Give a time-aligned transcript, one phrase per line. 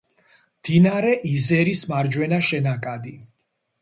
[0.61, 3.15] მდინარე იზერის მარჯვენა შენაკადი.